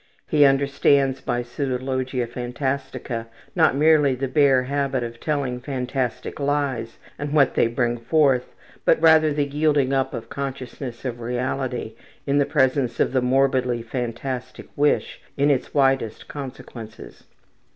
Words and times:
He 0.27 0.45
understands 0.45 1.21
by 1.21 1.43
pseudologia 1.43 2.25
phantastica 2.25 3.27
not 3.55 3.75
merely 3.75 4.15
the 4.15 4.27
bare 4.27 4.63
habit 4.63 5.03
of 5.03 5.19
telling 5.19 5.59
fantastic 5.59 6.39
lies, 6.39 6.97
and 7.19 7.33
what 7.33 7.53
they 7.53 7.67
bring 7.67 7.99
forth, 7.99 8.55
but 8.83 8.99
rather 8.99 9.31
the 9.31 9.45
yielding 9.45 9.93
up 9.93 10.15
of 10.15 10.27
consciousness 10.27 11.05
of 11.05 11.19
reality 11.19 11.93
in 12.25 12.39
the 12.39 12.47
presence 12.47 12.99
of 12.99 13.13
the 13.13 13.21
morbidly 13.21 13.83
fantastic 13.83 14.69
wish 14.75 15.21
in 15.37 15.51
its 15.51 15.71
widest 15.71 16.27
consequences. 16.27 17.25